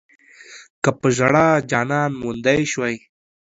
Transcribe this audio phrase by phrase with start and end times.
[0.83, 2.95] که پۀ ژړا جانان موندی شوی